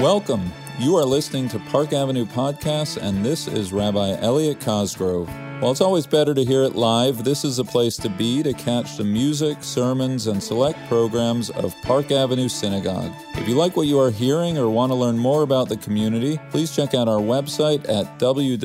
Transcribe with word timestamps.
Welcome. 0.00 0.52
You 0.78 0.94
are 0.96 1.06
listening 1.06 1.48
to 1.48 1.58
Park 1.58 1.94
Avenue 1.94 2.26
Podcasts, 2.26 2.98
and 2.98 3.24
this 3.24 3.48
is 3.48 3.72
Rabbi 3.72 4.18
Elliot 4.20 4.60
Cosgrove. 4.60 5.26
While 5.60 5.72
it's 5.72 5.80
always 5.80 6.06
better 6.06 6.34
to 6.34 6.44
hear 6.44 6.64
it 6.64 6.76
live, 6.76 7.24
this 7.24 7.46
is 7.46 7.58
a 7.58 7.64
place 7.64 7.96
to 7.98 8.10
be 8.10 8.42
to 8.42 8.52
catch 8.52 8.98
the 8.98 9.04
music, 9.04 9.56
sermons, 9.62 10.26
and 10.26 10.42
select 10.42 10.78
programs 10.86 11.48
of 11.48 11.74
Park 11.80 12.12
Avenue 12.12 12.50
Synagogue. 12.50 13.10
If 13.36 13.48
you 13.48 13.54
like 13.54 13.74
what 13.74 13.86
you 13.86 13.98
are 13.98 14.10
hearing 14.10 14.58
or 14.58 14.68
want 14.68 14.90
to 14.90 14.96
learn 14.96 15.16
more 15.16 15.42
about 15.42 15.70
the 15.70 15.78
community, 15.78 16.38
please 16.50 16.76
check 16.76 16.92
out 16.92 17.08
our 17.08 17.22
website 17.22 17.88
at 17.88 18.18
www.pasyn.org. 18.18 18.64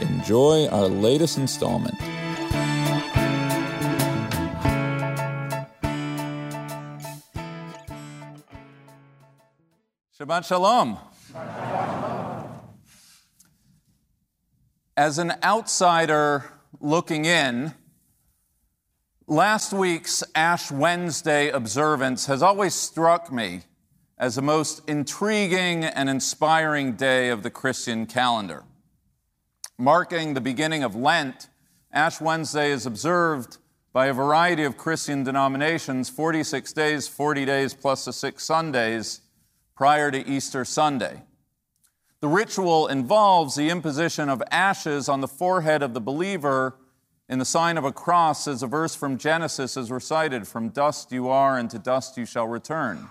Enjoy 0.00 0.68
our 0.68 0.86
latest 0.86 1.38
installment. 1.38 2.19
Shabbat 10.20 10.44
Shalom. 10.44 10.98
As 14.94 15.16
an 15.16 15.32
outsider 15.42 16.44
looking 16.78 17.24
in, 17.24 17.72
last 19.26 19.72
week's 19.72 20.22
Ash 20.34 20.70
Wednesday 20.70 21.48
observance 21.48 22.26
has 22.26 22.42
always 22.42 22.74
struck 22.74 23.32
me 23.32 23.62
as 24.18 24.34
the 24.34 24.42
most 24.42 24.86
intriguing 24.86 25.84
and 25.84 26.10
inspiring 26.10 26.96
day 26.96 27.30
of 27.30 27.42
the 27.42 27.50
Christian 27.50 28.04
calendar. 28.04 28.64
Marking 29.78 30.34
the 30.34 30.42
beginning 30.42 30.82
of 30.82 30.94
Lent, 30.94 31.48
Ash 31.90 32.20
Wednesday 32.20 32.70
is 32.72 32.84
observed 32.84 33.56
by 33.94 34.08
a 34.08 34.12
variety 34.12 34.64
of 34.64 34.76
Christian 34.76 35.24
denominations 35.24 36.10
46 36.10 36.74
days, 36.74 37.08
40 37.08 37.46
days, 37.46 37.72
plus 37.72 38.04
the 38.04 38.12
six 38.12 38.44
Sundays 38.44 39.22
prior 39.80 40.10
to 40.10 40.28
Easter 40.28 40.62
Sunday. 40.62 41.22
The 42.20 42.28
ritual 42.28 42.86
involves 42.86 43.54
the 43.54 43.70
imposition 43.70 44.28
of 44.28 44.42
ashes 44.50 45.08
on 45.08 45.22
the 45.22 45.26
forehead 45.26 45.82
of 45.82 45.94
the 45.94 46.02
believer 46.02 46.76
in 47.30 47.38
the 47.38 47.46
sign 47.46 47.78
of 47.78 47.84
a 47.86 47.90
cross, 47.90 48.46
as 48.46 48.62
a 48.62 48.66
verse 48.66 48.94
from 48.94 49.16
Genesis 49.16 49.78
is 49.78 49.90
recited 49.90 50.46
From 50.46 50.68
dust 50.68 51.12
you 51.12 51.30
are, 51.30 51.56
and 51.56 51.70
to 51.70 51.78
dust 51.78 52.18
you 52.18 52.26
shall 52.26 52.46
return. 52.46 53.08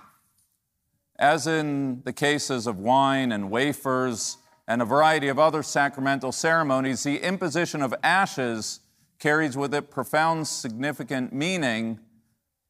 As 1.17 1.47
in 1.47 2.03
the 2.05 2.13
cases 2.13 2.67
of 2.67 2.77
wine 2.77 3.31
and 3.31 3.49
wafers 3.49 4.37
and 4.67 4.79
a 4.79 4.85
variety 4.85 5.27
of 5.27 5.39
other 5.39 5.63
sacramental 5.63 6.31
ceremonies, 6.31 7.01
the 7.01 7.17
imposition 7.17 7.81
of 7.81 7.95
ashes 8.03 8.81
carries 9.17 9.57
with 9.57 9.73
it 9.73 9.89
profound 9.89 10.47
significant 10.47 11.33
meaning 11.33 11.99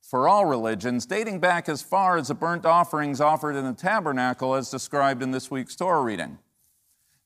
for 0.09 0.27
all 0.27 0.45
religions, 0.45 1.05
dating 1.05 1.39
back 1.39 1.69
as 1.69 1.83
far 1.83 2.17
as 2.17 2.29
the 2.29 2.33
burnt 2.33 2.65
offerings 2.65 3.21
offered 3.21 3.55
in 3.55 3.63
the 3.63 3.73
tabernacle 3.73 4.55
as 4.55 4.71
described 4.71 5.21
in 5.21 5.29
this 5.29 5.51
week's 5.51 5.75
Torah 5.75 6.01
reading. 6.01 6.39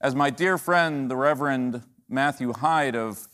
As 0.02 0.14
my 0.14 0.30
dear 0.30 0.58
friend, 0.58 1.09
the 1.09 1.16
Reverend 1.16 1.84
Matthew 2.09 2.52
Heyd 2.52 2.94
of 2.94 3.30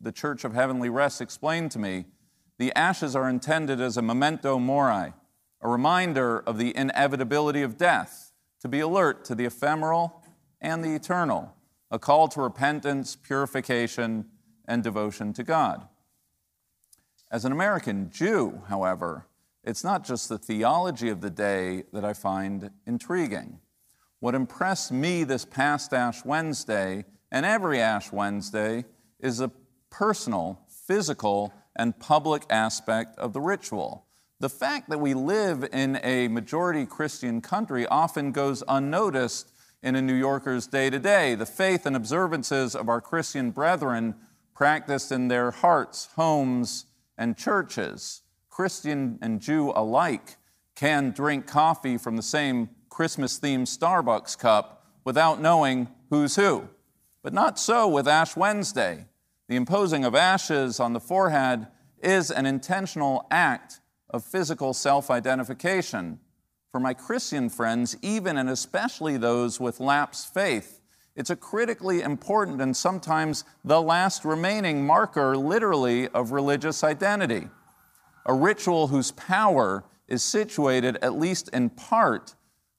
the 0.00 0.12
Church 0.12 0.44
of 0.44 0.54
Heavenly 0.54 0.88
Rest 0.88 1.20
explained 1.20 1.72
to 1.72 1.80
me, 1.80 2.04
the 2.58 2.72
ashes 2.78 3.16
are 3.16 3.28
intended 3.28 3.80
as 3.80 3.96
a 3.96 4.02
memento 4.02 4.56
mori, 4.56 5.12
a 5.60 5.68
reminder 5.68 6.38
of 6.38 6.56
the 6.56 6.74
inevitability 6.76 7.62
of 7.62 7.76
death, 7.76 8.30
to 8.60 8.68
be 8.68 8.78
alert 8.78 9.24
to 9.24 9.34
the 9.34 9.46
ephemeral 9.46 10.22
and 10.60 10.84
the 10.84 10.94
eternal, 10.94 11.52
a 11.90 11.98
call 11.98 12.28
to 12.28 12.40
repentance, 12.40 13.16
purification, 13.16 14.26
and 14.64 14.84
devotion 14.84 15.32
to 15.32 15.42
God. 15.42 15.88
As 17.36 17.44
an 17.44 17.52
American 17.52 18.10
Jew, 18.10 18.62
however, 18.68 19.26
it's 19.62 19.84
not 19.84 20.06
just 20.06 20.30
the 20.30 20.38
theology 20.38 21.10
of 21.10 21.20
the 21.20 21.28
day 21.28 21.82
that 21.92 22.02
I 22.02 22.14
find 22.14 22.70
intriguing. 22.86 23.60
What 24.20 24.34
impressed 24.34 24.90
me 24.90 25.22
this 25.22 25.44
past 25.44 25.92
Ash 25.92 26.24
Wednesday 26.24 27.04
and 27.30 27.44
every 27.44 27.78
Ash 27.78 28.10
Wednesday 28.10 28.86
is 29.20 29.42
a 29.42 29.50
personal, 29.90 30.62
physical, 30.86 31.52
and 31.78 32.00
public 32.00 32.44
aspect 32.48 33.18
of 33.18 33.34
the 33.34 33.42
ritual. 33.42 34.06
The 34.40 34.48
fact 34.48 34.88
that 34.88 35.00
we 35.00 35.12
live 35.12 35.68
in 35.74 36.00
a 36.02 36.28
majority 36.28 36.86
Christian 36.86 37.42
country 37.42 37.86
often 37.86 38.32
goes 38.32 38.64
unnoticed 38.66 39.52
in 39.82 39.94
a 39.94 40.00
New 40.00 40.14
Yorker's 40.14 40.66
day 40.66 40.88
to 40.88 40.98
day. 40.98 41.34
The 41.34 41.44
faith 41.44 41.84
and 41.84 41.96
observances 41.96 42.74
of 42.74 42.88
our 42.88 43.02
Christian 43.02 43.50
brethren 43.50 44.14
practiced 44.54 45.12
in 45.12 45.28
their 45.28 45.50
hearts, 45.50 46.08
homes, 46.16 46.86
and 47.18 47.36
churches, 47.36 48.22
Christian 48.48 49.18
and 49.20 49.40
Jew 49.40 49.72
alike, 49.74 50.36
can 50.74 51.10
drink 51.10 51.46
coffee 51.46 51.96
from 51.98 52.16
the 52.16 52.22
same 52.22 52.70
Christmas 52.88 53.38
themed 53.38 53.66
Starbucks 53.66 54.38
cup 54.38 54.86
without 55.04 55.40
knowing 55.40 55.88
who's 56.10 56.36
who. 56.36 56.68
But 57.22 57.32
not 57.32 57.58
so 57.58 57.88
with 57.88 58.06
Ash 58.06 58.36
Wednesday. 58.36 59.06
The 59.48 59.56
imposing 59.56 60.04
of 60.04 60.14
ashes 60.14 60.80
on 60.80 60.92
the 60.92 61.00
forehead 61.00 61.68
is 62.02 62.30
an 62.30 62.46
intentional 62.46 63.26
act 63.30 63.80
of 64.10 64.24
physical 64.24 64.74
self 64.74 65.10
identification. 65.10 66.20
For 66.70 66.80
my 66.80 66.94
Christian 66.94 67.48
friends, 67.48 67.96
even 68.02 68.36
and 68.36 68.50
especially 68.50 69.16
those 69.16 69.58
with 69.58 69.80
lapsed 69.80 70.34
faith, 70.34 70.80
it's 71.16 71.30
a 71.30 71.36
critically 71.36 72.02
important 72.02 72.60
and 72.60 72.76
sometimes 72.76 73.44
the 73.64 73.80
last 73.80 74.24
remaining 74.24 74.86
marker, 74.86 75.36
literally, 75.36 76.08
of 76.08 76.30
religious 76.30 76.84
identity. 76.84 77.48
A 78.26 78.34
ritual 78.34 78.88
whose 78.88 79.12
power 79.12 79.84
is 80.06 80.22
situated, 80.22 80.98
at 81.00 81.18
least 81.18 81.48
in 81.48 81.70
part, 81.70 82.34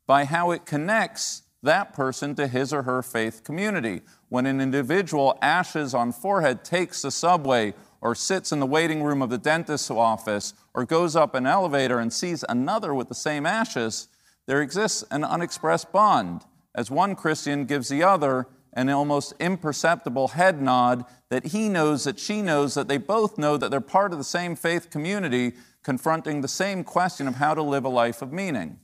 by 0.06 0.24
how 0.24 0.52
it 0.52 0.68
connects 0.68 1.44
that 1.64 1.94
person 1.94 2.36
to 2.36 2.48
his 2.48 2.72
or 2.72 2.84
her 2.84 3.02
faith 3.02 3.44
community. 3.44 4.02
When 4.30 4.46
an 4.46 4.62
individual 4.62 5.38
ashes 5.42 5.96
on 5.96 6.12
forehead 6.12 6.64
takes 6.64 7.02
the 7.02 7.12
subway 7.12 7.74
or 8.02 8.14
sits 8.14 8.52
in 8.52 8.60
the 8.60 8.68
waiting 8.68 9.02
room 9.02 9.24
of 9.24 9.32
the 9.32 9.40
dentist's 9.40 9.90
office 9.90 10.54
or 10.76 10.86
goes 10.86 11.16
up 11.16 11.34
an 11.34 11.48
elevator 11.48 12.00
and 12.00 12.14
sees 12.14 12.46
another 12.48 12.94
with 12.94 13.10
the 13.10 13.16
same 13.16 13.48
ashes, 13.48 14.10
there 14.46 14.62
exists 14.62 15.04
an 15.10 15.24
unexpressed 15.24 15.92
bond 15.92 16.44
as 16.78 16.92
one 16.92 17.16
Christian 17.16 17.66
gives 17.66 17.90
the 17.90 18.04
other 18.04 18.48
an 18.72 18.90
almost 18.90 19.34
imperceptible 19.40 20.30
head 20.30 20.62
nod 20.62 21.04
that 21.30 21.48
he 21.48 21.68
knows 21.68 22.04
that 22.04 22.20
she 22.20 22.44
knows 22.44 22.76
that 22.76 22.88
they 22.88 23.00
both 23.00 23.40
know 23.40 23.58
that 23.58 23.72
they're 23.72 23.82
part 23.82 24.12
of 24.12 24.20
the 24.20 24.24
same 24.24 24.56
faith 24.56 24.92
community 24.92 25.54
confronting 25.82 26.42
the 26.42 26.48
same 26.48 26.84
question 26.84 27.28
of 27.28 27.36
how 27.36 27.56
to 27.56 27.64
live 27.64 27.84
a 27.84 27.90
life 27.90 28.22
of 28.22 28.32
meaning. 28.32 28.78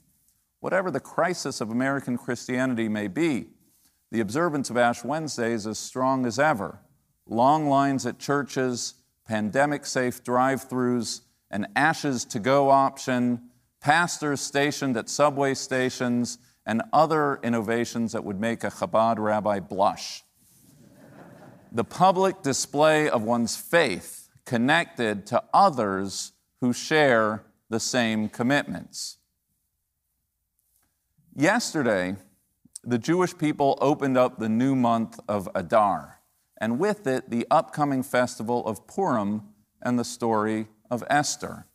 Whatever 0.62 0.90
the 0.90 1.00
crisis 1.00 1.62
of 1.62 1.70
American 1.70 2.18
Christianity 2.18 2.90
may 2.90 3.08
be, 3.08 3.50
the 4.12 4.22
observance 4.22 4.70
of 4.70 4.78
Ash 4.78 5.04
Wednesday 5.04 5.52
is 5.52 5.68
as 5.68 5.78
strong 5.78 6.26
as 6.26 6.40
ever. 6.40 6.80
Long 7.28 7.68
lines 7.68 8.06
at 8.06 8.20
churches, 8.20 8.96
pandemic 9.28 9.86
safe 9.86 10.24
drive 10.24 10.68
throughs, 10.68 11.22
an 11.52 11.68
ashes 11.76 12.26
to 12.26 12.40
go 12.40 12.70
option, 12.72 13.50
pastors 13.80 14.42
stationed 14.42 14.98
at 14.98 15.10
subway 15.10 15.54
stations, 15.54 16.40
and 16.66 16.82
other 16.92 17.40
innovations 17.44 18.12
that 18.14 18.24
would 18.24 18.40
make 18.40 18.64
a 18.64 18.70
Chabad 18.70 19.20
rabbi 19.20 19.60
blush. 19.60 20.24
the 21.72 21.84
public 21.84 22.42
display 22.42 23.10
of 23.10 23.24
one's 23.24 23.56
faith 23.56 24.30
connected 24.46 25.26
to 25.28 25.44
others 25.54 26.34
who 26.62 26.72
share 26.72 27.44
the 27.70 27.80
same 27.80 28.30
commitments. 28.30 29.18
Yesterday, 31.36 32.16
the 32.84 33.00
Jewish 33.00 33.36
people 33.38 33.78
opened 33.82 34.18
up 34.18 34.38
the 34.38 34.50
new 34.50 34.76
month 34.76 35.20
of 35.28 35.50
Adar, 35.56 36.20
and 36.60 36.78
with 36.78 37.08
it, 37.08 37.30
the 37.30 37.48
upcoming 37.50 38.04
festival 38.04 38.66
of 38.68 38.86
Purim 38.86 39.42
and 39.82 39.98
the 39.98 40.06
story 40.06 40.68
of 40.92 41.04
Esther. 41.10 41.66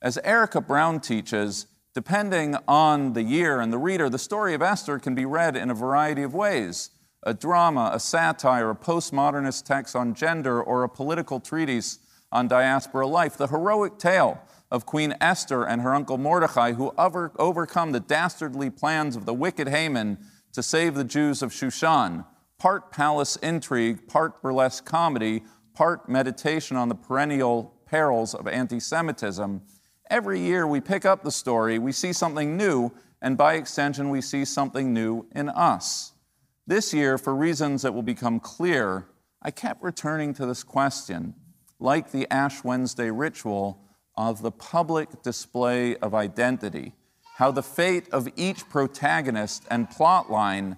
As 0.00 0.18
Erica 0.18 0.60
Brown 0.60 1.00
teaches, 1.00 1.66
Depending 1.98 2.54
on 2.68 3.14
the 3.14 3.24
year 3.24 3.58
and 3.58 3.72
the 3.72 3.78
reader, 3.78 4.08
the 4.08 4.20
story 4.20 4.54
of 4.54 4.62
Esther 4.62 5.00
can 5.00 5.16
be 5.16 5.26
read 5.26 5.56
in 5.56 5.68
a 5.68 5.74
variety 5.74 6.22
of 6.22 6.32
ways 6.32 6.90
a 7.24 7.34
drama, 7.34 7.90
a 7.92 7.98
satire, 7.98 8.70
a 8.70 8.76
postmodernist 8.76 9.64
text 9.64 9.96
on 9.96 10.14
gender, 10.14 10.62
or 10.62 10.84
a 10.84 10.88
political 10.88 11.40
treatise 11.40 11.98
on 12.30 12.46
diaspora 12.46 13.04
life. 13.04 13.36
The 13.36 13.48
heroic 13.48 13.98
tale 13.98 14.40
of 14.70 14.86
Queen 14.86 15.16
Esther 15.20 15.64
and 15.64 15.82
her 15.82 15.92
uncle 15.92 16.18
Mordecai, 16.18 16.74
who 16.74 16.94
over, 16.96 17.32
overcome 17.36 17.90
the 17.90 17.98
dastardly 17.98 18.70
plans 18.70 19.16
of 19.16 19.26
the 19.26 19.34
wicked 19.34 19.66
Haman 19.66 20.18
to 20.52 20.62
save 20.62 20.94
the 20.94 21.02
Jews 21.02 21.42
of 21.42 21.50
Shushan. 21.50 22.24
Part 22.60 22.92
palace 22.92 23.34
intrigue, 23.42 24.06
part 24.06 24.40
burlesque 24.40 24.84
comedy, 24.84 25.42
part 25.74 26.08
meditation 26.08 26.76
on 26.76 26.90
the 26.90 26.94
perennial 26.94 27.74
perils 27.86 28.34
of 28.34 28.46
anti 28.46 28.78
Semitism 28.78 29.62
Every 30.10 30.40
year 30.40 30.66
we 30.66 30.80
pick 30.80 31.04
up 31.04 31.22
the 31.22 31.30
story, 31.30 31.78
we 31.78 31.92
see 31.92 32.12
something 32.12 32.56
new, 32.56 32.92
and 33.20 33.36
by 33.36 33.54
extension, 33.54 34.08
we 34.10 34.20
see 34.22 34.44
something 34.44 34.94
new 34.94 35.26
in 35.34 35.48
us. 35.48 36.12
This 36.66 36.94
year, 36.94 37.18
for 37.18 37.34
reasons 37.34 37.82
that 37.82 37.92
will 37.92 38.02
become 38.02 38.40
clear, 38.40 39.06
I 39.42 39.50
kept 39.50 39.82
returning 39.82 40.34
to 40.34 40.46
this 40.46 40.62
question, 40.62 41.34
like 41.78 42.10
the 42.10 42.26
Ash 42.32 42.64
Wednesday 42.64 43.10
ritual, 43.10 43.82
of 44.16 44.42
the 44.42 44.50
public 44.50 45.22
display 45.22 45.96
of 45.96 46.14
identity. 46.14 46.94
how 47.38 47.52
the 47.52 47.62
fate 47.62 48.08
of 48.10 48.28
each 48.34 48.68
protagonist 48.68 49.62
and 49.70 49.88
plotline 49.88 50.76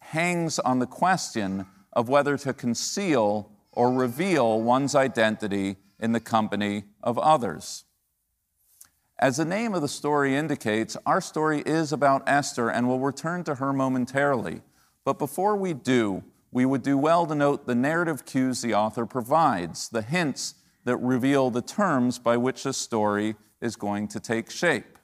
hangs 0.00 0.58
on 0.58 0.80
the 0.80 0.88
question 0.88 1.64
of 1.92 2.08
whether 2.08 2.36
to 2.36 2.52
conceal 2.52 3.48
or 3.70 3.92
reveal 3.92 4.60
one's 4.60 4.96
identity 4.96 5.76
in 6.00 6.10
the 6.10 6.18
company 6.18 6.82
of 7.00 7.16
others. 7.16 7.84
As 9.18 9.36
the 9.36 9.44
name 9.44 9.74
of 9.74 9.82
the 9.82 9.88
story 9.88 10.34
indicates, 10.34 10.96
our 11.06 11.20
story 11.20 11.62
is 11.64 11.92
about 11.92 12.28
Esther, 12.28 12.68
and 12.68 12.88
we'll 12.88 12.98
return 12.98 13.44
to 13.44 13.56
her 13.56 13.72
momentarily. 13.72 14.60
But 15.04 15.20
before 15.20 15.56
we 15.56 15.72
do, 15.72 16.24
we 16.50 16.66
would 16.66 16.82
do 16.82 16.98
well 16.98 17.24
to 17.26 17.34
note 17.34 17.66
the 17.66 17.76
narrative 17.76 18.24
cues 18.24 18.60
the 18.60 18.74
author 18.74 19.06
provides, 19.06 19.88
the 19.88 20.02
hints 20.02 20.56
that 20.84 20.96
reveal 20.96 21.50
the 21.50 21.62
terms 21.62 22.18
by 22.18 22.36
which 22.36 22.64
the 22.64 22.72
story 22.72 23.36
is 23.60 23.76
going 23.76 24.08
to 24.08 24.20
take 24.20 24.50
shape. 24.50 24.98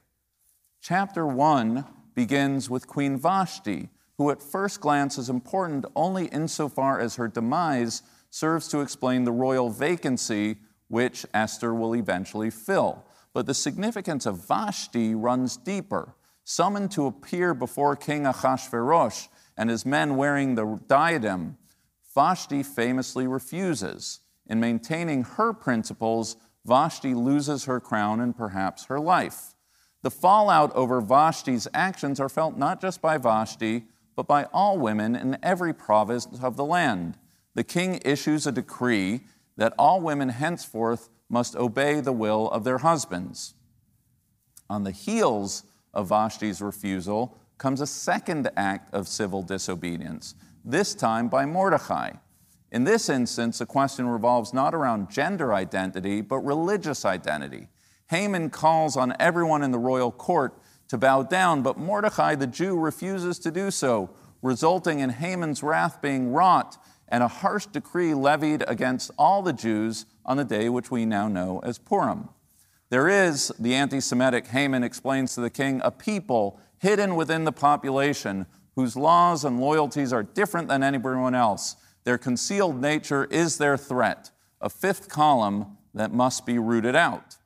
Chapter 0.81 1.25
1 1.25 1.85
begins 2.13 2.69
with 2.69 2.87
Queen 2.87 3.17
Vashti, 3.17 3.89
who 4.17 4.29
at 4.29 4.41
first 4.41 4.81
glance 4.81 5.17
is 5.17 5.29
important 5.29 5.85
only 5.95 6.25
insofar 6.25 6.99
as 6.99 7.15
her 7.15 7.29
demise 7.29 8.03
serves 8.29 8.67
to 8.67 8.81
explain 8.81 9.23
the 9.23 9.31
royal 9.31 9.69
vacancy 9.69 10.57
which 10.89 11.25
Esther 11.33 11.73
will 11.73 11.95
eventually 11.95 12.49
fill. 12.49 13.05
But 13.33 13.45
the 13.45 13.53
significance 13.53 14.25
of 14.25 14.47
Vashti 14.47 15.15
runs 15.15 15.57
deeper. 15.57 16.15
Summoned 16.43 16.91
to 16.91 17.05
appear 17.05 17.53
before 17.53 17.95
King 17.95 18.25
Ahasuerus 18.25 19.29
and 19.57 19.69
his 19.69 19.85
men 19.85 20.17
wearing 20.17 20.55
the 20.55 20.79
diadem, 20.87 21.57
Vashti 22.13 22.63
famously 22.63 23.27
refuses. 23.27 24.19
In 24.47 24.59
maintaining 24.59 25.23
her 25.23 25.53
principles, 25.53 26.35
Vashti 26.65 27.13
loses 27.13 27.65
her 27.65 27.79
crown 27.79 28.19
and 28.19 28.35
perhaps 28.35 28.85
her 28.85 28.99
life. 28.99 29.53
The 30.01 30.11
fallout 30.11 30.75
over 30.75 30.99
Vashti's 30.99 31.67
actions 31.73 32.19
are 32.19 32.29
felt 32.29 32.57
not 32.57 32.81
just 32.81 33.01
by 33.01 33.17
Vashti, 33.17 33.85
but 34.15 34.27
by 34.27 34.45
all 34.45 34.77
women 34.77 35.15
in 35.15 35.37
every 35.41 35.73
province 35.73 36.27
of 36.41 36.57
the 36.57 36.65
land. 36.65 37.17
The 37.53 37.63
king 37.63 38.01
issues 38.03 38.47
a 38.47 38.51
decree 38.51 39.21
that 39.57 39.73
all 39.77 40.01
women 40.01 40.29
henceforth 40.29 41.09
must 41.31 41.55
obey 41.55 42.01
the 42.01 42.11
will 42.11 42.49
of 42.51 42.63
their 42.65 42.79
husbands. 42.79 43.53
On 44.69 44.83
the 44.83 44.91
heels 44.91 45.63
of 45.93 46.09
Vashti's 46.09 46.61
refusal 46.61 47.37
comes 47.57 47.79
a 47.79 47.87
second 47.87 48.49
act 48.57 48.93
of 48.93 49.07
civil 49.07 49.41
disobedience, 49.41 50.35
this 50.65 50.93
time 50.93 51.29
by 51.29 51.45
Mordecai. 51.45 52.11
In 52.71 52.83
this 52.83 53.09
instance, 53.09 53.59
the 53.59 53.65
question 53.65 54.07
revolves 54.07 54.53
not 54.53 54.75
around 54.75 55.09
gender 55.09 55.53
identity, 55.53 56.21
but 56.21 56.39
religious 56.39 57.05
identity. 57.05 57.67
Haman 58.09 58.49
calls 58.49 58.97
on 58.97 59.15
everyone 59.19 59.63
in 59.63 59.71
the 59.71 59.79
royal 59.79 60.11
court 60.11 60.57
to 60.89 60.97
bow 60.97 61.23
down, 61.23 61.61
but 61.61 61.77
Mordecai 61.77 62.35
the 62.35 62.47
Jew 62.47 62.77
refuses 62.77 63.39
to 63.39 63.51
do 63.51 63.71
so, 63.71 64.09
resulting 64.41 64.99
in 64.99 65.09
Haman's 65.09 65.63
wrath 65.63 66.01
being 66.01 66.33
wrought 66.33 66.77
and 67.11 67.21
a 67.21 67.27
harsh 67.27 67.65
decree 67.67 68.13
levied 68.13 68.63
against 68.67 69.11
all 69.17 69.43
the 69.43 69.53
Jews 69.53 70.05
on 70.25 70.37
the 70.37 70.45
day 70.45 70.69
which 70.69 70.89
we 70.89 71.05
now 71.05 71.27
know 71.27 71.59
as 71.63 71.77
Purim. 71.77 72.29
There 72.89 73.07
is, 73.07 73.51
the 73.59 73.75
anti 73.75 73.99
Semitic 73.99 74.47
Haman 74.47 74.83
explains 74.83 75.35
to 75.35 75.41
the 75.41 75.49
king, 75.49 75.81
a 75.83 75.91
people 75.91 76.59
hidden 76.79 77.15
within 77.15 77.43
the 77.43 77.51
population 77.51 78.47
whose 78.75 78.95
laws 78.95 79.43
and 79.43 79.59
loyalties 79.59 80.13
are 80.13 80.23
different 80.23 80.69
than 80.69 80.81
anyone 80.81 81.35
else. 81.35 81.75
Their 82.05 82.17
concealed 82.17 82.81
nature 82.81 83.25
is 83.25 83.57
their 83.57 83.77
threat, 83.77 84.31
a 84.59 84.69
fifth 84.69 85.09
column 85.09 85.77
that 85.93 86.13
must 86.13 86.45
be 86.45 86.57
rooted 86.57 86.95
out. 86.95 87.37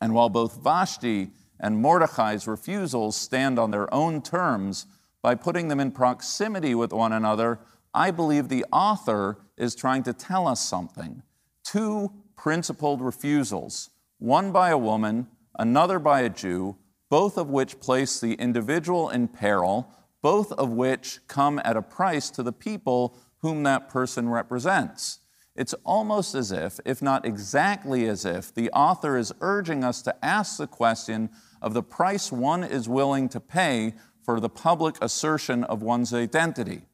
And 0.00 0.14
while 0.14 0.30
both 0.30 0.62
Vashti 0.62 1.30
and 1.60 1.78
Mordecai's 1.78 2.48
refusals 2.48 3.16
stand 3.16 3.58
on 3.58 3.70
their 3.70 3.92
own 3.92 4.22
terms, 4.22 4.86
by 5.24 5.34
putting 5.34 5.68
them 5.68 5.80
in 5.80 5.90
proximity 5.90 6.74
with 6.74 6.92
one 6.92 7.10
another, 7.10 7.58
I 7.94 8.10
believe 8.10 8.48
the 8.48 8.66
author 8.72 9.38
is 9.56 9.74
trying 9.74 10.02
to 10.02 10.12
tell 10.12 10.48
us 10.48 10.60
something. 10.60 11.22
Two 11.64 12.12
principled 12.36 13.00
refusals, 13.00 13.90
one 14.18 14.50
by 14.50 14.70
a 14.70 14.78
woman, 14.78 15.28
another 15.58 15.98
by 15.98 16.22
a 16.22 16.28
Jew, 16.28 16.76
both 17.08 17.38
of 17.38 17.48
which 17.48 17.78
place 17.78 18.18
the 18.18 18.34
individual 18.34 19.08
in 19.08 19.28
peril, 19.28 19.88
both 20.22 20.52
of 20.52 20.70
which 20.70 21.20
come 21.28 21.60
at 21.64 21.76
a 21.76 21.82
price 21.82 22.30
to 22.30 22.42
the 22.42 22.52
people 22.52 23.16
whom 23.38 23.62
that 23.62 23.88
person 23.88 24.28
represents. 24.28 25.20
It's 25.54 25.74
almost 25.84 26.34
as 26.34 26.50
if, 26.50 26.80
if 26.84 27.00
not 27.00 27.24
exactly 27.24 28.08
as 28.08 28.24
if, 28.24 28.52
the 28.52 28.70
author 28.70 29.16
is 29.16 29.32
urging 29.40 29.84
us 29.84 30.02
to 30.02 30.24
ask 30.24 30.56
the 30.56 30.66
question 30.66 31.30
of 31.62 31.74
the 31.74 31.82
price 31.82 32.32
one 32.32 32.64
is 32.64 32.88
willing 32.88 33.28
to 33.28 33.38
pay 33.38 33.94
for 34.24 34.40
the 34.40 34.48
public 34.48 34.96
assertion 35.00 35.62
of 35.64 35.82
one's 35.82 36.12
identity. 36.12 36.86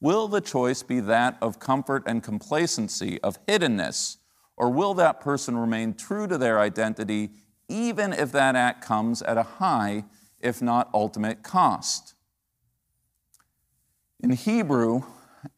Will 0.00 0.28
the 0.28 0.40
choice 0.40 0.82
be 0.82 1.00
that 1.00 1.36
of 1.42 1.58
comfort 1.58 2.04
and 2.06 2.22
complacency, 2.22 3.20
of 3.22 3.44
hiddenness, 3.46 4.18
or 4.56 4.70
will 4.70 4.94
that 4.94 5.20
person 5.20 5.56
remain 5.56 5.94
true 5.94 6.26
to 6.26 6.38
their 6.38 6.60
identity 6.60 7.30
even 7.68 8.12
if 8.12 8.32
that 8.32 8.56
act 8.56 8.82
comes 8.82 9.20
at 9.22 9.36
a 9.36 9.42
high, 9.42 10.04
if 10.40 10.62
not 10.62 10.88
ultimate, 10.94 11.42
cost? 11.42 12.14
In 14.20 14.30
Hebrew, 14.30 15.02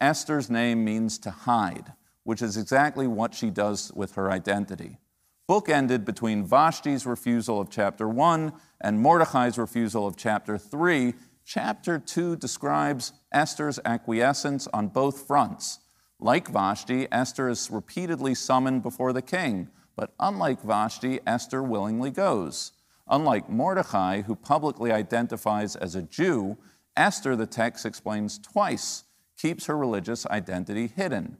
Esther's 0.01 0.51
name 0.51 0.85
means 0.85 1.19
to 1.19 1.31
hide, 1.31 1.93
which 2.25 2.43
is 2.43 2.57
exactly 2.57 3.07
what 3.07 3.35
she 3.35 3.51
does 3.51 3.93
with 3.95 4.15
her 4.15 4.31
identity. 4.31 4.99
Book 5.47 5.69
ended 5.69 6.05
between 6.05 6.47
Vashti's 6.47 7.07
refusal 7.07 7.61
of 7.61 7.71
chapter 7.71 8.09
1 8.09 8.53
and 8.81 9.01
Mordecai's 9.01 9.59
refusal 9.59 10.07
of 10.07 10.17
chapter 10.17 10.57
3 10.57 11.15
Chapter 11.45 11.99
2 11.99 12.37
describes 12.37 13.13
Esther's 13.33 13.81
acquiescence 13.85 14.69
on 14.73 14.89
both 14.89 15.27
fronts. 15.27 15.81
Like 16.19 16.49
Vashti, 16.49 17.09
Esther 17.11 17.49
is 17.49 17.71
repeatedly 17.71 18.35
summoned 18.35 18.83
before 18.83 19.13
the 19.13 19.23
king, 19.23 19.69
but 19.97 20.13
unlike 20.21 20.63
Vashti, 20.63 21.21
Esther 21.27 21.63
willingly 21.63 22.11
goes. 22.11 22.73
Unlike 23.09 23.49
Mordecai, 23.49 24.23
who 24.23 24.37
publicly 24.37 24.93
identifies 24.93 25.75
as 25.77 25.95
a 25.95 26.03
Jew, 26.03 26.59
Esther, 26.97 27.35
the 27.35 27.47
text 27.47 27.85
explains 27.85 28.39
twice, 28.39 29.05
keeps 29.37 29.67
her 29.67 29.77
religious 29.77 30.27
identity 30.27 30.87
hidden. 30.87 31.39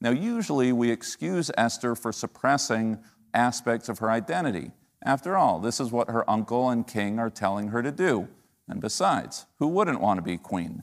Now, 0.00 0.10
usually 0.10 0.72
we 0.72 0.90
excuse 0.90 1.50
Esther 1.56 1.94
for 1.94 2.12
suppressing 2.12 2.98
aspects 3.34 3.88
of 3.88 4.00
her 4.00 4.10
identity. 4.10 4.72
After 5.04 5.36
all, 5.36 5.60
this 5.60 5.78
is 5.78 5.92
what 5.92 6.10
her 6.10 6.28
uncle 6.28 6.70
and 6.70 6.86
king 6.86 7.18
are 7.18 7.30
telling 7.30 7.68
her 7.68 7.82
to 7.82 7.92
do. 7.92 8.28
And 8.72 8.80
besides, 8.80 9.44
who 9.58 9.68
wouldn't 9.68 10.00
want 10.00 10.16
to 10.16 10.22
be 10.22 10.38
queen? 10.38 10.82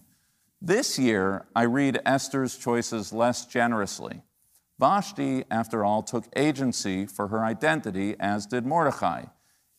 This 0.62 1.00
year, 1.00 1.48
I 1.56 1.64
read 1.64 2.00
Esther's 2.06 2.56
choices 2.56 3.12
less 3.12 3.48
generously. 3.48 4.22
Vashti, 4.78 5.44
after 5.50 5.84
all, 5.84 6.04
took 6.04 6.26
agency 6.36 7.08
for 7.08 7.30
her 7.30 7.44
identity, 7.44 8.16
as 8.20 8.46
did 8.46 8.64
Mordecai. 8.64 9.24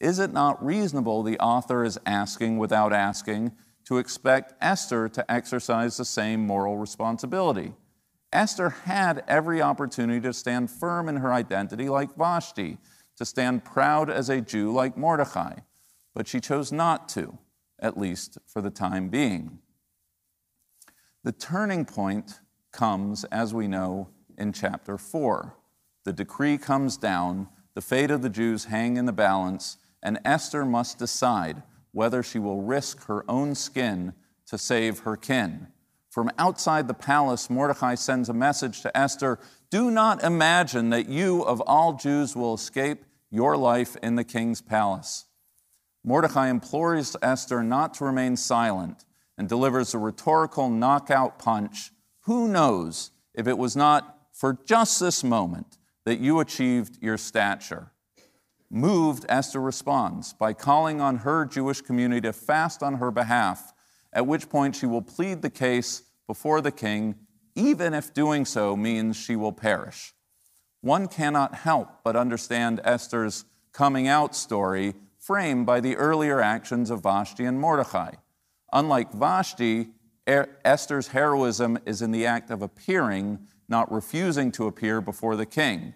Is 0.01 0.19
it 0.19 0.33
not 0.33 0.65
reasonable, 0.65 1.23
the 1.23 1.39
author 1.39 1.85
is 1.85 2.01
asking 2.05 2.59
without 2.59 2.93
asking, 2.93 3.53
to 3.85 3.99
expect 3.99 4.55
Esther 4.61 5.09
to 5.09 5.31
exercise 5.31 5.97
the 5.97 6.05
same 6.05 6.45
moral 6.45 6.79
responsibility? 6.79 7.75
Esther 8.33 8.71
had 8.71 9.23
every 9.29 9.63
opportunity 9.63 10.21
to 10.21 10.33
stand 10.33 10.69
firm 10.69 11.09
in 11.09 11.19
her 11.19 11.33
identity 11.33 11.89
like 11.89 12.17
Vashti, 12.17 12.79
to 13.19 13.25
stand 13.25 13.65
proud 13.65 14.11
as 14.11 14.29
a 14.29 14.41
Jew 14.41 14.73
like 14.73 14.97
Mordecai, 14.97 15.61
but 16.13 16.27
she 16.27 16.41
chose 16.41 16.73
not 16.73 17.09
to 17.11 17.39
at 17.81 17.99
least 17.99 18.39
for 18.47 18.61
the 18.61 18.71
time 18.71 19.09
being. 19.09 19.59
The 21.25 21.33
turning 21.33 21.85
point 21.85 22.41
comes, 22.73 23.25
as 23.25 23.53
we 23.53 23.69
know, 23.69 24.09
in 24.39 24.53
chapter 24.53 24.97
4. 24.97 25.55
The 26.05 26.13
decree 26.13 26.57
comes 26.57 26.97
down, 26.97 27.49
the 27.75 27.83
fate 27.83 28.11
of 28.11 28.23
the 28.23 28.31
Jews 28.31 28.67
hang 28.67 28.97
in 28.97 29.07
the 29.07 29.13
balance, 29.13 29.77
and 30.03 30.19
Esther 30.25 30.65
must 30.65 30.99
decide 30.99 31.63
whether 31.93 32.23
she 32.23 32.39
will 32.39 32.63
risk 32.63 33.05
her 33.07 33.25
own 33.29 33.55
skin 33.55 34.15
to 34.47 34.57
save 34.57 35.01
her 35.01 35.17
kin. 35.17 35.69
From 36.09 36.31
outside 36.39 36.89
the 36.89 36.95
palace, 36.95 37.51
Mordecai 37.51 37.95
sends 37.95 38.29
a 38.29 38.35
message 38.35 38.81
to 38.83 38.97
Esther 38.97 39.39
Do 39.71 39.91
not 39.91 40.25
imagine 40.25 40.91
that 40.91 41.09
you, 41.09 41.43
of 41.43 41.61
all 41.61 41.93
Jews, 41.93 42.35
will 42.35 42.55
escape 42.55 43.05
your 43.31 43.57
life 43.57 43.97
in 44.03 44.17
the 44.17 44.25
king's 44.25 44.61
palace. 44.61 45.27
Mordecai 46.05 46.49
implores 46.49 47.17
Esther 47.23 47.63
not 47.63 47.95
to 47.95 48.05
remain 48.05 48.37
silent 48.37 49.05
and 49.37 49.49
delivers 49.49 49.95
a 49.95 49.99
rhetorical 49.99 50.71
knockout 50.71 51.39
punch. 51.39 51.91
Who 52.23 52.49
knows 52.49 53.11
if 53.35 53.47
it 53.47 53.59
was 53.59 53.77
not 53.77 54.19
for 54.33 54.59
just 54.67 55.01
this 55.01 55.23
moment 55.23 55.79
that 56.05 56.21
you 56.21 56.41
achieved 56.41 56.99
your 57.03 57.19
stature? 57.19 57.93
Moved, 58.71 59.27
Esther 59.29 59.61
responds 59.61 60.33
by 60.33 60.53
calling 60.53 61.01
on 61.01 61.19
her 61.19 61.45
Jewish 61.45 61.81
community 61.81 62.21
to 62.23 62.33
fast 62.33 62.83
on 62.83 62.95
her 62.95 63.11
behalf, 63.11 63.73
at 64.13 64.27
which 64.27 64.49
point 64.49 64.77
she 64.77 64.87
will 64.87 65.03
plead 65.03 65.43
the 65.43 65.51
case 65.51 66.03
before 66.27 66.61
the 66.61 66.71
king, 66.71 67.17
even 67.55 67.95
if 67.95 68.15
doing 68.15 68.45
so 68.45 68.77
means 68.77 69.17
she 69.17 69.37
will 69.37 69.53
perish. 69.53 70.15
One 70.81 71.09
cannot 71.09 71.57
help 71.57 72.03
but 72.05 72.17
understand 72.17 72.81
Esther's 72.85 73.45
coming 73.73 74.07
out 74.07 74.37
story 74.37 74.95
framed 75.21 75.67
by 75.67 75.81
the 75.81 75.97
earlier 75.97 76.41
actions 76.41 76.91
of 76.91 77.03
Vashti 77.03 77.45
and 77.45 77.61
Mordecai. 77.61 78.13
Unlike 78.73 79.13
Vashti, 79.13 79.91
er, 80.29 80.49
Esther's 80.65 81.09
heroism 81.09 81.79
is 81.85 82.01
in 82.01 82.11
the 82.11 82.25
act 82.25 82.51
of 82.51 82.63
appearing, 82.63 83.39
not 83.69 83.93
refusing 83.93 84.51
to 84.53 84.67
appear 84.67 85.01
before 85.01 85.37
the 85.37 85.47
king. 85.47 85.93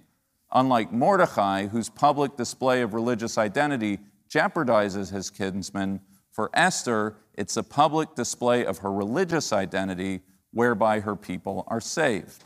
Unlike 0.53 0.93
Mordecai, 0.93 1.67
whose 1.67 1.89
public 1.89 2.37
display 2.37 2.83
of 2.83 2.93
religious 2.93 3.39
identity 3.39 3.99
jeopardizes 4.29 5.11
his 5.11 5.31
kinsmen, 5.31 6.01
for 6.31 6.51
Esther, 6.53 7.17
it's 7.33 7.57
a 7.57 7.63
public 7.63 8.15
display 8.15 8.65
of 8.65 8.79
her 8.79 8.93
religious 8.93 9.53
identity 9.53 10.21
whereby 10.53 11.01
her 11.01 11.17
people 11.17 11.65
are 11.69 11.81
saved. 11.81 12.45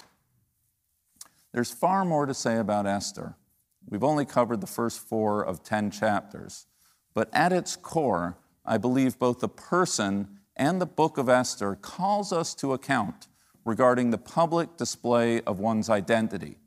There's 1.53 1.71
far 1.71 2.05
more 2.05 2.27
to 2.27 2.35
say 2.35 2.59
about 2.59 2.87
Esther. 2.87 3.35
We've 3.89 4.05
only 4.05 4.27
covered 4.27 4.61
the 4.61 4.67
first 4.67 5.01
four 5.01 5.43
of 5.43 5.63
10 5.63 5.91
chapters. 5.91 6.67
But 7.19 7.31
at 7.33 7.53
its 7.53 7.75
core, 7.75 8.39
I 8.65 8.79
believe 8.79 9.19
both 9.19 9.41
the 9.41 9.49
person 9.49 10.39
and 10.55 10.81
the 10.81 10.87
book 10.87 11.19
of 11.19 11.29
Esther 11.29 11.75
calls 11.75 12.33
us 12.33 12.55
to 12.55 12.75
account 12.75 13.27
regarding 13.65 14.11
the 14.11 14.19
public 14.19 14.77
display 14.77 15.41
of 15.41 15.59
one's 15.59 15.91
identity. 15.91 16.59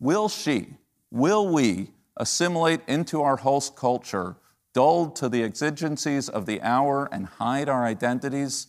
Will 0.00 0.30
she, 0.30 0.78
will 1.10 1.52
we 1.52 1.90
assimilate 2.16 2.80
into 2.88 3.20
our 3.20 3.36
host 3.36 3.76
culture, 3.76 4.36
dulled 4.72 5.14
to 5.16 5.28
the 5.28 5.42
exigencies 5.42 6.30
of 6.30 6.46
the 6.46 6.62
hour 6.62 7.06
and 7.12 7.26
hide 7.26 7.68
our 7.68 7.84
identities? 7.84 8.68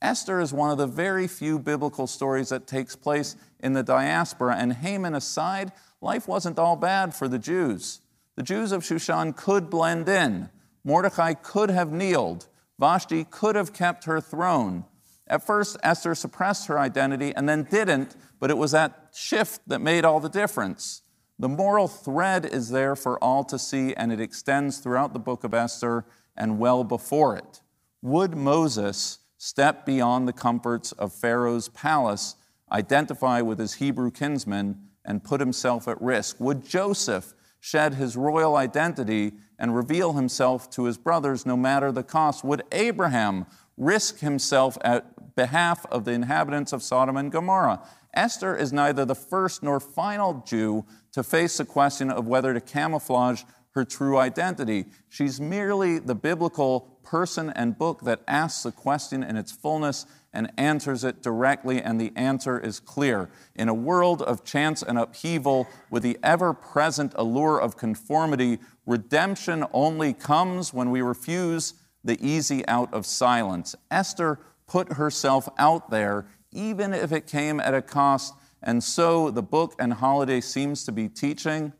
Esther 0.00 0.38
is 0.38 0.52
one 0.52 0.70
of 0.70 0.78
the 0.78 0.86
very 0.86 1.26
few 1.26 1.58
biblical 1.58 2.06
stories 2.06 2.50
that 2.50 2.68
takes 2.68 2.94
place 2.94 3.34
in 3.58 3.72
the 3.72 3.82
diaspora, 3.82 4.54
and 4.54 4.72
Haman 4.72 5.16
aside, 5.16 5.72
life 6.00 6.28
wasn't 6.28 6.60
all 6.60 6.76
bad 6.76 7.12
for 7.12 7.26
the 7.26 7.40
Jews. 7.40 8.02
The 8.36 8.44
Jews 8.44 8.70
of 8.70 8.84
Shushan 8.84 9.34
could 9.34 9.68
blend 9.68 10.08
in. 10.08 10.48
Mordecai 10.86 11.34
could 11.34 11.68
have 11.68 11.90
kneeled. 11.90 12.46
Vashti 12.78 13.24
could 13.24 13.56
have 13.56 13.72
kept 13.72 14.04
her 14.04 14.20
throne. 14.20 14.84
At 15.26 15.44
first, 15.44 15.76
Esther 15.82 16.14
suppressed 16.14 16.68
her 16.68 16.78
identity 16.78 17.34
and 17.34 17.48
then 17.48 17.64
didn't, 17.64 18.14
but 18.38 18.50
it 18.50 18.56
was 18.56 18.70
that 18.70 19.08
shift 19.12 19.62
that 19.66 19.80
made 19.80 20.04
all 20.04 20.20
the 20.20 20.28
difference. 20.28 21.02
The 21.40 21.48
moral 21.48 21.88
thread 21.88 22.46
is 22.46 22.70
there 22.70 22.94
for 22.94 23.18
all 23.18 23.42
to 23.44 23.58
see, 23.58 23.94
and 23.94 24.12
it 24.12 24.20
extends 24.20 24.78
throughout 24.78 25.12
the 25.12 25.18
book 25.18 25.42
of 25.42 25.52
Esther 25.52 26.06
and 26.36 26.60
well 26.60 26.84
before 26.84 27.36
it. 27.36 27.60
Would 28.00 28.36
Moses 28.36 29.18
step 29.38 29.86
beyond 29.86 30.28
the 30.28 30.32
comforts 30.32 30.92
of 30.92 31.12
Pharaoh's 31.12 31.68
palace, 31.68 32.36
identify 32.70 33.40
with 33.40 33.58
his 33.58 33.74
Hebrew 33.74 34.12
kinsmen, 34.12 34.82
and 35.04 35.24
put 35.24 35.40
himself 35.40 35.88
at 35.88 36.00
risk? 36.00 36.36
Would 36.38 36.64
Joseph 36.64 37.34
shed 37.66 37.94
his 37.94 38.16
royal 38.16 38.54
identity 38.54 39.32
and 39.58 39.74
reveal 39.74 40.12
himself 40.12 40.70
to 40.70 40.84
his 40.84 40.96
brothers 40.96 41.44
no 41.44 41.56
matter 41.56 41.90
the 41.90 42.04
cost? 42.04 42.44
Would 42.44 42.62
Abraham 42.70 43.44
risk 43.76 44.20
himself 44.20 44.78
at 44.84 45.34
behalf 45.34 45.84
of 45.86 46.04
the 46.04 46.12
inhabitants 46.12 46.72
of 46.72 46.80
Sodom 46.80 47.16
and 47.16 47.32
Gomorrah? 47.32 47.82
Esther 48.14 48.56
is 48.56 48.72
neither 48.72 49.04
the 49.04 49.16
first 49.16 49.64
nor 49.64 49.80
final 49.80 50.44
Jew 50.46 50.84
to 51.10 51.24
face 51.24 51.56
the 51.56 51.64
question 51.64 52.08
of 52.08 52.28
whether 52.28 52.54
to 52.54 52.60
camouflage 52.60 53.42
her 53.70 53.84
true 53.84 54.16
identity. 54.16 54.84
She's 55.08 55.40
merely 55.40 55.98
the 55.98 56.14
biblical 56.14 56.95
person 57.06 57.50
and 57.50 57.78
book 57.78 58.02
that 58.02 58.20
asks 58.26 58.64
the 58.64 58.72
question 58.72 59.22
in 59.22 59.36
its 59.36 59.52
fullness 59.52 60.04
and 60.32 60.52
answers 60.58 61.04
it 61.04 61.22
directly, 61.22 61.80
and 61.80 61.98
the 61.98 62.12
answer 62.14 62.58
is 62.58 62.78
clear. 62.78 63.30
In 63.54 63.70
a 63.70 63.74
world 63.74 64.20
of 64.20 64.44
chance 64.44 64.82
and 64.82 64.98
upheaval, 64.98 65.66
with 65.88 66.02
the 66.02 66.18
ever 66.22 66.52
present 66.52 67.12
allure 67.14 67.58
of 67.58 67.78
conformity, 67.78 68.58
redemption 68.84 69.64
only 69.72 70.12
comes 70.12 70.74
when 70.74 70.90
we 70.90 71.00
refuse 71.00 71.74
the 72.04 72.18
easy 72.20 72.66
out 72.68 72.92
of 72.92 73.06
silence. 73.06 73.74
Esther 73.90 74.38
put 74.66 74.94
herself 74.94 75.48
out 75.56 75.90
there, 75.90 76.26
even 76.52 76.92
if 76.92 77.12
it 77.12 77.26
came 77.26 77.60
at 77.60 77.72
a 77.72 77.80
cost, 77.80 78.34
and 78.62 78.82
so 78.82 79.30
the 79.30 79.42
book 79.42 79.74
and 79.78 79.94
holiday 79.94 80.40
seems 80.40 80.84
to 80.84 80.92
be 80.92 81.08
teaching 81.08 81.72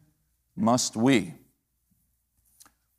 must 0.56 0.96
we. 0.96 1.34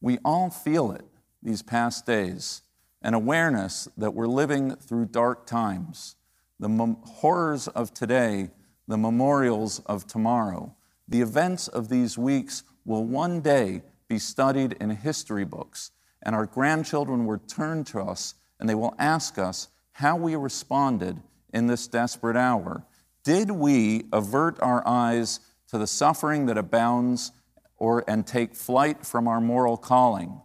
We 0.02 0.20
all 0.24 0.52
feel 0.52 0.92
it 0.92 1.07
these 1.42 1.62
past 1.62 2.06
days 2.06 2.62
an 3.02 3.14
awareness 3.14 3.88
that 3.96 4.14
we're 4.14 4.28
living 4.28 4.76
through 4.76 5.06
dark 5.06 5.46
times, 5.46 6.16
the 6.60 6.68
mem- 6.68 6.98
horrors 7.04 7.68
of 7.70 7.94
today, 7.94 8.50
the 8.88 8.98
memorials 8.98 9.80
of 9.86 10.08
tomorrow. 10.08 10.76
The 11.08 11.22
events 11.22 11.68
of 11.68 11.90
these 11.90 12.18
weeks 12.18 12.64
will 12.86 13.06
one 13.06 13.42
day 13.42 13.84
be 14.08 14.18
studied 14.18 14.74
in 14.82 14.90
history 14.90 15.46
books, 15.46 15.92
and 16.24 16.34
our 16.34 16.46
grandchildren 16.46 17.26
will 17.26 17.38
turn 17.38 17.84
to 17.86 18.02
us 18.02 18.34
and 18.60 18.68
they 18.68 18.76
will 18.76 18.96
ask 18.98 19.38
us 19.38 19.68
how 19.94 20.16
we 20.16 20.36
responded 20.36 21.22
in 21.54 21.68
this 21.68 21.88
desperate 21.88 22.36
hour. 22.36 22.84
Did 23.24 23.52
we 23.52 24.06
avert 24.12 24.60
our 24.62 24.86
eyes 24.88 25.40
to 25.70 25.78
the 25.78 25.88
suffering 25.88 26.46
that 26.48 26.58
abounds 26.58 27.32
or, 27.78 28.04
and 28.08 28.26
take 28.26 28.56
flight 28.56 29.06
from 29.06 29.28
our 29.28 29.42
moral 29.42 29.78
calling? 29.78 30.42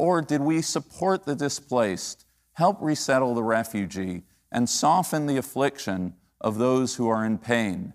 Or 0.00 0.22
did 0.22 0.40
we 0.40 0.62
support 0.62 1.26
the 1.26 1.34
displaced, 1.34 2.24
help 2.54 2.78
resettle 2.80 3.34
the 3.34 3.42
refugee, 3.42 4.22
and 4.50 4.66
soften 4.66 5.26
the 5.26 5.36
affliction 5.36 6.14
of 6.40 6.56
those 6.56 6.94
who 6.94 7.06
are 7.10 7.22
in 7.22 7.36
pain? 7.36 7.92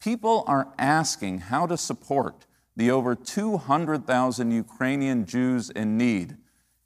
People 0.00 0.44
are 0.46 0.72
asking 0.78 1.40
how 1.40 1.66
to 1.66 1.76
support 1.76 2.46
the 2.74 2.90
over 2.90 3.14
200,000 3.14 4.50
Ukrainian 4.50 5.26
Jews 5.26 5.68
in 5.68 5.98
need. 5.98 6.38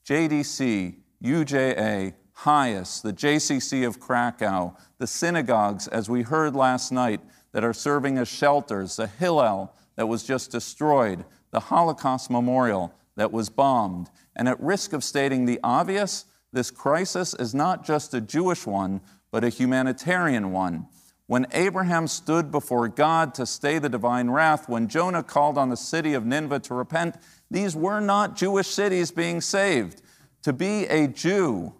JDC, 0.04 0.96
UJA, 1.22 2.14
HIAS, 2.38 3.02
the 3.02 3.12
JCC 3.12 3.86
of 3.86 4.00
Krakow, 4.00 4.76
the 4.98 5.06
synagogues, 5.06 5.86
as 5.86 6.10
we 6.10 6.22
heard 6.22 6.56
last 6.56 6.90
night, 6.90 7.20
that 7.52 7.62
are 7.62 7.72
serving 7.72 8.18
as 8.18 8.26
shelters, 8.26 8.96
the 8.96 9.06
Hillel 9.06 9.72
that 9.94 10.08
was 10.08 10.24
just 10.24 10.50
destroyed, 10.50 11.24
the 11.52 11.60
Holocaust 11.60 12.30
Memorial 12.32 12.92
that 13.16 13.32
was 13.32 13.50
bombed. 13.50 14.10
And 14.34 14.48
at 14.48 14.60
risk 14.60 14.92
of 14.92 15.02
stating 15.02 15.44
the 15.44 15.60
obvious, 15.62 16.26
this 16.52 16.70
crisis 16.70 17.34
is 17.34 17.54
not 17.54 17.84
just 17.84 18.14
a 18.14 18.20
Jewish 18.20 18.66
one, 18.66 19.00
but 19.30 19.44
a 19.44 19.48
humanitarian 19.48 20.52
one. 20.52 20.86
When 21.26 21.46
Abraham 21.52 22.06
stood 22.06 22.52
before 22.52 22.88
God 22.88 23.34
to 23.34 23.46
stay 23.46 23.78
the 23.78 23.88
divine 23.88 24.30
wrath, 24.30 24.68
when 24.68 24.86
Jonah 24.86 25.24
called 25.24 25.58
on 25.58 25.70
the 25.70 25.76
city 25.76 26.14
of 26.14 26.24
Nineveh 26.24 26.60
to 26.60 26.74
repent, 26.74 27.16
these 27.50 27.74
were 27.74 28.00
not 28.00 28.36
Jewish 28.36 28.68
cities 28.68 29.10
being 29.10 29.40
saved. 29.40 30.02
To 30.42 30.52
be 30.52 30.86
a 30.86 31.08
Jew 31.08 31.74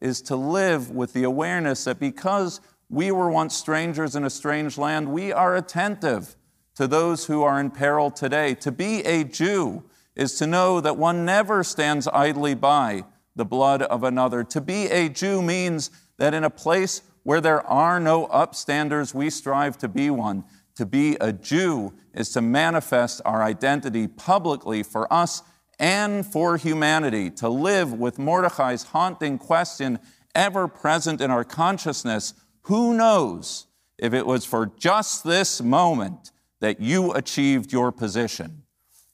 is 0.00 0.20
to 0.22 0.34
live 0.34 0.90
with 0.90 1.12
the 1.12 1.22
awareness 1.22 1.84
that 1.84 2.00
because 2.00 2.60
we 2.90 3.12
were 3.12 3.30
once 3.30 3.56
strangers 3.56 4.16
in 4.16 4.24
a 4.24 4.30
strange 4.30 4.76
land, 4.76 5.12
we 5.12 5.32
are 5.32 5.54
attentive 5.54 6.36
to 6.74 6.88
those 6.88 7.26
who 7.26 7.42
are 7.44 7.60
in 7.60 7.70
peril 7.70 8.10
today. 8.10 8.54
To 8.56 8.72
be 8.72 9.02
a 9.02 9.22
Jew 9.22 9.84
is 10.14 10.34
to 10.34 10.46
know 10.46 10.80
that 10.80 10.96
one 10.96 11.24
never 11.24 11.64
stands 11.64 12.08
idly 12.08 12.54
by 12.54 13.04
the 13.34 13.44
blood 13.44 13.82
of 13.82 14.04
another. 14.04 14.44
To 14.44 14.60
be 14.60 14.86
a 14.86 15.08
Jew 15.08 15.42
means 15.42 15.90
that 16.18 16.34
in 16.34 16.44
a 16.44 16.50
place 16.50 17.02
where 17.22 17.40
there 17.40 17.66
are 17.66 17.98
no 17.98 18.26
upstanders, 18.26 19.14
we 19.14 19.30
strive 19.30 19.78
to 19.78 19.88
be 19.88 20.10
one. 20.10 20.44
To 20.76 20.86
be 20.86 21.16
a 21.20 21.32
Jew 21.32 21.94
is 22.14 22.30
to 22.30 22.40
manifest 22.40 23.20
our 23.24 23.42
identity 23.42 24.06
publicly 24.08 24.82
for 24.82 25.10
us 25.12 25.42
and 25.78 26.24
for 26.24 26.56
humanity, 26.56 27.30
to 27.30 27.48
live 27.48 27.92
with 27.92 28.18
Mordecai's 28.18 28.84
haunting 28.84 29.38
question 29.38 29.98
ever 30.34 30.68
present 30.68 31.20
in 31.20 31.30
our 31.30 31.44
consciousness 31.44 32.34
who 32.62 32.94
knows 32.94 33.66
if 33.98 34.14
it 34.14 34.26
was 34.26 34.44
for 34.44 34.66
just 34.78 35.24
this 35.24 35.60
moment 35.60 36.30
that 36.60 36.80
you 36.80 37.12
achieved 37.12 37.72
your 37.72 37.90
position? 37.90 38.61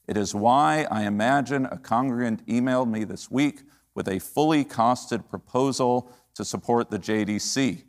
It 0.09 0.17
is 0.17 0.33
why 0.33 0.87
I 0.89 1.03
imagine 1.03 1.67
a 1.67 1.77
congregant 1.77 2.43
emailed 2.47 2.89
me 2.89 3.03
this 3.03 3.29
week 3.29 3.61
with 3.93 4.07
a 4.07 4.17
fully 4.17 4.65
costed 4.65 5.29
proposal 5.29 6.11
to 6.33 6.43
support 6.43 6.89
the 6.89 6.97
JDC. 6.97 7.83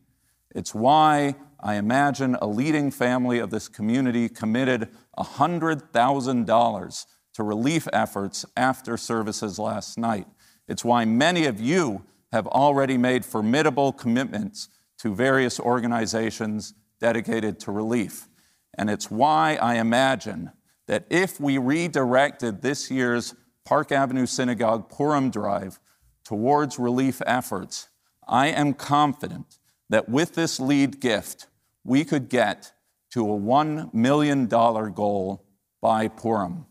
It's 0.55 0.75
why 0.75 1.37
I 1.61 1.77
imagine 1.77 2.37
a 2.43 2.47
leading 2.47 2.91
family 2.91 3.39
of 3.39 3.49
this 3.49 3.69
community 3.69 4.29
committed 4.29 4.91
$100,000 5.17 7.07
to 7.33 7.43
relief 7.43 7.89
efforts 7.91 8.45
after 8.55 8.99
services 8.99 9.59
last 9.59 9.97
night. 9.97 10.27
It's 10.69 10.85
why 10.85 11.07
many 11.07 11.47
of 11.47 11.59
you 11.59 12.05
have 12.33 12.47
already 12.49 12.99
made 12.99 13.25
formidable 13.25 13.95
commitments 13.95 14.69
to 14.99 15.15
various 15.15 15.59
organizations 15.59 16.75
dedicated 17.01 17.59
to 17.61 17.73
relief. 17.73 18.29
And 18.77 18.91
it's 18.91 19.11
why 19.11 19.55
I 19.55 19.77
imagine 19.77 20.51
that 20.91 21.07
if 21.09 21.39
we 21.39 21.57
redirected 21.57 22.63
this 22.63 22.91
year's 22.91 23.37
Park 23.65 23.93
Avenue 23.93 24.27
Synagogue 24.27 24.89
Purim 24.89 25.31
Drive 25.31 25.79
towards 26.25 26.81
relief 26.81 27.23
efforts, 27.25 27.89
I 28.27 28.49
am 28.49 28.75
confident 28.75 29.61
that 29.89 30.09
with 30.09 30.35
this 30.35 30.59
lead 30.59 30.99
gift, 30.99 31.47
we 31.85 32.05
could 32.05 32.29
get 32.29 32.73
to 33.13 33.21
a 33.21 33.39
$1 33.39 33.95
million 33.95 34.49
goal 34.49 35.45
by 35.81 36.09
Purim. 36.09 36.67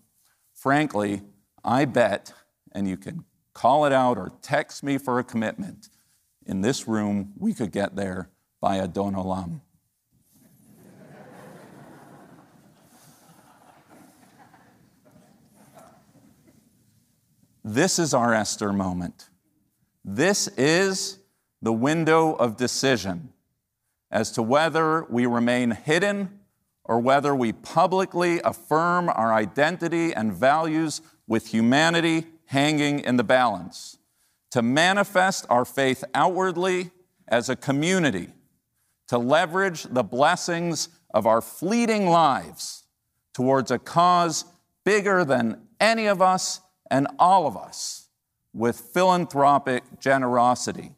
Frankly, 0.54 1.22
I 1.64 1.86
bet, 1.86 2.34
and 2.74 2.90
you 2.90 2.98
can 2.98 3.24
call 3.54 3.86
it 3.86 3.94
out 3.94 4.18
or 4.18 4.34
text 4.42 4.84
me 4.84 4.98
for 4.98 5.20
a 5.20 5.24
commitment. 5.24 5.88
In 6.46 6.60
this 6.60 6.90
room, 6.90 7.32
we 7.38 7.54
could 7.54 7.72
get 7.72 7.96
there 7.96 8.30
by 8.60 8.80
Adon 8.80 9.14
Olam. 9.14 9.62
This 17.64 18.00
is 18.00 18.14
our 18.14 18.34
Esther 18.34 18.72
moment. 18.72 19.30
This 20.06 20.48
is 20.50 21.20
the 21.62 21.74
window 21.74 22.34
of 22.34 22.56
decision 22.56 23.34
as 24.10 24.32
to 24.32 24.42
whether 24.42 25.04
we 25.10 25.26
remain 25.26 25.72
hidden 25.72 26.40
or 26.86 27.00
whether 27.00 27.36
we 27.36 27.52
publicly 27.52 28.40
affirm 28.44 29.10
our 29.10 29.34
identity 29.34 30.14
and 30.14 30.34
values 30.34 31.02
with 31.28 31.48
humanity 31.48 32.26
hanging 32.46 33.00
in 33.02 33.18
the 33.18 33.24
balance, 33.24 33.98
to 34.50 34.62
manifest 34.62 35.46
our 35.50 35.66
faith 35.66 36.04
outwardly 36.16 36.90
as 37.28 37.50
a 37.50 37.56
community, 37.56 38.30
to 39.08 39.20
leverage 39.20 39.84
the 39.84 40.02
blessings 40.02 40.90
of 41.14 41.28
our 41.28 41.42
fleeting 41.42 42.08
lives 42.08 42.86
towards 43.34 43.70
a 43.70 43.78
cause 43.78 44.46
bigger 44.84 45.24
than 45.24 45.62
any 45.80 46.08
of 46.08 46.22
us 46.22 46.62
and 46.90 47.08
all 47.18 47.48
of 47.48 47.56
us 47.56 48.10
with 48.54 48.80
philanthropic 48.80 49.84
generosity 50.00 50.94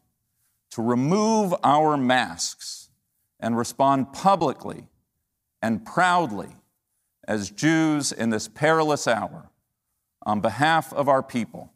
to 0.70 0.82
remove 0.82 1.54
our 1.62 1.96
masks 1.96 2.88
and 3.38 3.56
respond 3.56 4.12
publicly 4.12 4.88
and 5.60 5.84
proudly 5.84 6.48
as 7.28 7.50
Jews 7.50 8.10
in 8.10 8.30
this 8.30 8.48
perilous 8.48 9.06
hour 9.06 9.50
on 10.24 10.40
behalf 10.40 10.92
of 10.92 11.08
our 11.08 11.22
people, 11.22 11.72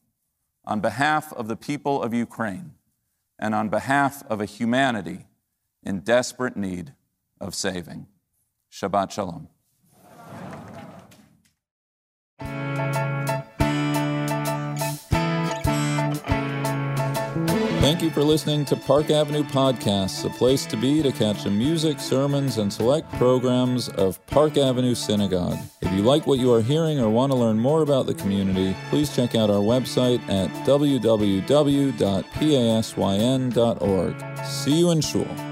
on 0.65 0.81
behalf 0.81 1.33
of 1.33 1.49
the 1.49 1.57
people 1.57 2.03
of 2.03 2.15
Ukraine, 2.15 2.73
and 3.39 3.55
on 3.55 3.69
behalf 3.69 4.23
of 4.31 4.41
a 4.41 4.47
humanity 4.47 5.27
in 5.83 6.01
desperate 6.01 6.57
need 6.57 6.95
of 7.41 7.55
saving. 7.55 8.07
Shabbat 8.73 9.11
Shalom. 9.11 9.49
Thank 17.87 18.03
you 18.03 18.11
for 18.11 18.25
listening 18.25 18.65
to 18.65 18.75
Park 18.75 19.11
Avenue 19.11 19.45
Podcasts, 19.45 20.25
a 20.25 20.29
place 20.29 20.67
to 20.67 20.77
be 20.77 21.05
to 21.05 21.13
catch 21.13 21.45
the 21.45 21.53
music, 21.53 22.01
sermons, 22.01 22.59
and 22.59 22.73
select 22.73 23.09
programs 23.13 23.89
of 23.91 24.19
Park 24.27 24.57
Avenue 24.57 24.97
Synagogue. 24.97 25.57
If 25.81 25.93
you 25.93 26.03
like 26.03 26.27
what 26.27 26.41
you 26.41 26.53
are 26.53 26.63
hearing 26.63 26.99
or 26.99 27.09
want 27.09 27.31
to 27.31 27.39
learn 27.39 27.61
more 27.61 27.83
about 27.83 28.07
the 28.07 28.15
community, 28.15 28.75
please 28.91 29.15
check 29.15 29.37
out 29.37 29.51
our 29.51 29.63
website 29.63 30.21
at 30.29 30.51
www.pasyn.org. 30.67 30.97
See 34.45 34.77
you 34.77 34.91
in 34.91 35.01
Shul. 35.01 35.46